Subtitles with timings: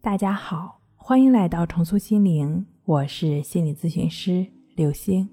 [0.00, 5.28] 大家好，欢迎来到重塑心灵，我是心理咨询师刘星。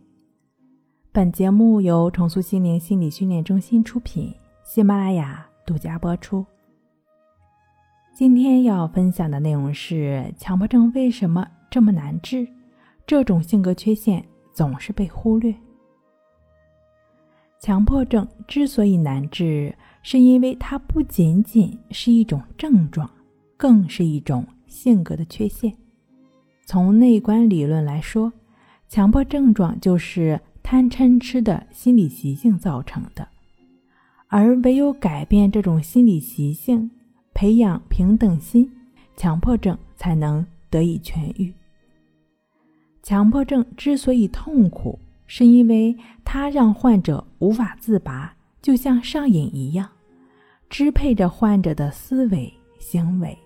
[1.11, 4.33] 本节目由重塑心灵心理训练中心出品，
[4.63, 6.43] 喜马拉雅独家播出。
[8.11, 12.47] 今天要分享的内容是：强迫症为什么这么难治？
[13.05, 15.53] 这种性格缺陷总是被忽略。
[17.59, 23.07] 强迫症之所以难治，是因为它不仅仅是一种症状，
[23.55, 24.45] 更是一种
[24.75, 25.73] 性格的缺陷。
[26.65, 28.33] 从内观理论来说，
[28.89, 33.27] 强迫症状就是贪嗔痴的心理习性造成的，
[34.27, 36.91] 而唯有改变这种心理习性，
[37.33, 38.69] 培养平等心，
[39.15, 41.53] 强迫症才能得以痊愈。
[43.01, 49.87] 强迫症之所以痛苦，是因为它让患者无法自拔，就像上瘾一样，
[50.69, 53.37] 支配着患者的思维行为。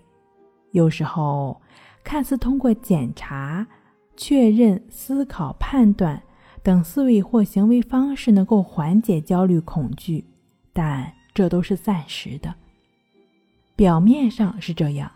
[0.72, 1.60] 有时候，
[2.04, 3.66] 看似通过检查、
[4.16, 6.22] 确认、思考、判断
[6.62, 10.24] 等思维或行为方式能够缓解焦虑恐惧，
[10.72, 12.54] 但这都是暂时的。
[13.74, 15.10] 表面上是这样，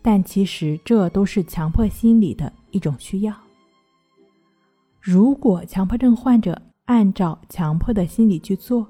[0.00, 3.34] 但其实这都是强迫心理的一种需要。
[5.00, 8.86] 如果强迫症患者按照强迫的心理去做，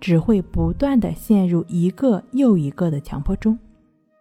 [0.00, 3.58] 只会不断的陷入一个又一个的强迫中，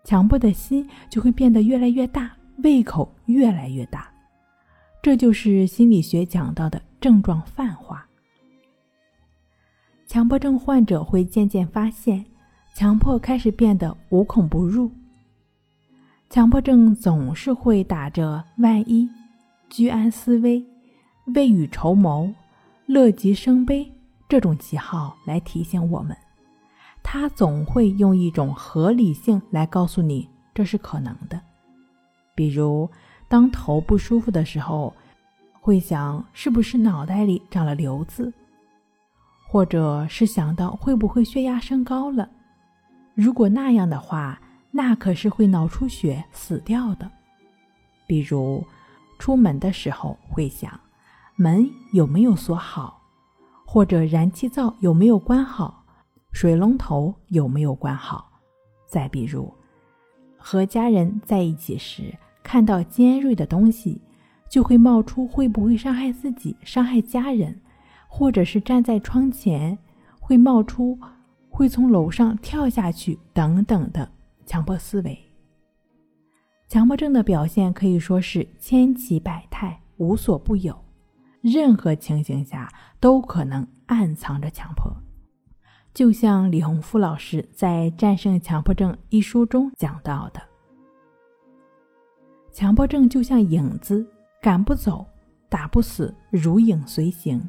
[0.05, 4.07] 强迫的心就会变得越来越大，胃口越来越大。
[5.01, 8.07] 这就是心理学讲到的症状泛化。
[10.05, 12.23] 强迫症患者会渐渐发现，
[12.75, 14.91] 强迫开始变得无孔不入。
[16.29, 19.09] 强迫症总是会打着“万一”、
[19.69, 20.63] 居安思危。
[21.33, 22.31] 未雨绸缪、
[22.85, 23.91] 乐极生悲
[24.29, 26.15] 这种旗号来提醒我们，
[27.07, 31.39] 他总会用一种合理性来告诉你这是可能的。
[32.33, 32.89] 比如，
[33.27, 34.91] 当头不舒服的时候，
[35.61, 38.33] 会想是不是脑袋里长了瘤子，
[39.47, 42.27] 或者是想到会不会血压升高了？
[43.13, 44.41] 如果那样的话，
[44.71, 47.09] 那可是会脑出血死掉的。
[48.07, 48.65] 比如，
[49.19, 50.77] 出门的时候会想。
[51.37, 52.99] 门有没有锁好，
[53.63, 55.84] 或者燃气灶有没有关好，
[56.35, 58.29] 水龙头有没有关好？
[58.85, 59.49] 再比如，
[60.35, 62.13] 和家人在一起时，
[62.43, 64.01] 看到尖锐的东西，
[64.49, 67.57] 就会冒出会不会伤害自己、伤害家人，
[68.09, 69.77] 或者是站在窗前，
[70.19, 70.99] 会冒出
[71.47, 74.11] 会从楼上跳下去等等的
[74.45, 75.17] 强迫思维。
[76.67, 80.77] 强迫症的表现可以说是千奇百态，无所不有。
[81.39, 82.69] 任何情形下
[82.99, 84.93] 都可能暗藏着强迫，
[85.95, 90.41] 就像李洪福老师在《战胜强迫症》一书中讲到的
[92.51, 94.05] ：“强迫症就像影子，
[94.41, 95.05] 赶不走，
[95.47, 97.41] 打不死，如影随形。”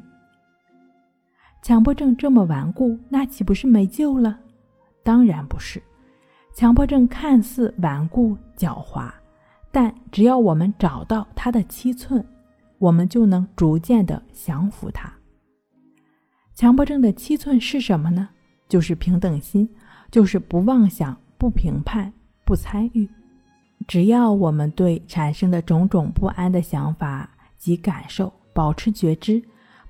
[1.61, 4.39] 强迫症这么顽固，那岂不是没救了？
[5.03, 5.83] 当然不是。
[6.55, 9.11] 强迫症看似顽固狡猾，
[9.73, 12.25] 但只要我们找到它的七寸。
[12.77, 15.11] 我们就能逐渐的降服它。
[16.53, 18.29] 强迫症的七寸是什么呢？
[18.67, 19.67] 就是平等心，
[20.11, 22.11] 就是不妄想、不评判、
[22.45, 23.07] 不参与。
[23.87, 29.41] 只要我们对产生的种种不安的想法及感受保持觉知，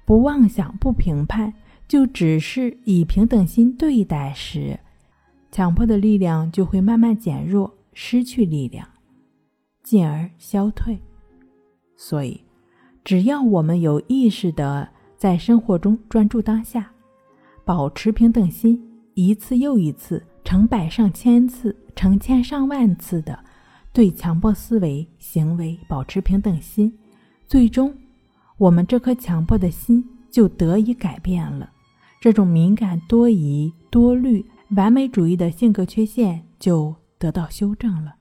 [0.05, 1.53] 不妄想、不评判，
[1.87, 4.79] 就只是以平等心对待时，
[5.51, 8.87] 强迫的力量就会慢慢减弱，失去力量，
[9.83, 10.99] 进而消退。
[11.95, 12.41] 所以。
[13.03, 16.91] 只要我们有意识的在生活中专注当下，
[17.67, 18.81] 保持平等心，
[19.13, 23.37] 一次又一次、成百上千次、成千上万次的
[23.91, 26.97] 对强迫思维行为保持平等心，
[27.45, 27.93] 最终，
[28.57, 30.01] 我们这颗强迫的心
[30.31, 31.69] 就得以改变了。
[32.21, 34.45] 这种敏感、多疑、多虑、
[34.77, 38.15] 完美主义的性格缺陷就得到修正了。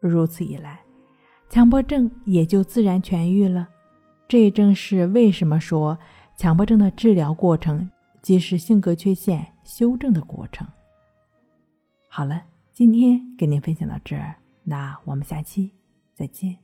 [0.00, 0.80] 如此一来，
[1.50, 3.68] 强迫症也就自然痊愈了。
[4.26, 5.98] 这正是为什么说
[6.38, 7.90] 强迫症的治疗过程
[8.22, 10.66] 即是性格缺陷修正的过程。
[12.08, 15.72] 好了，今天跟您分享到这儿，那我们下期
[16.14, 16.56] 再见。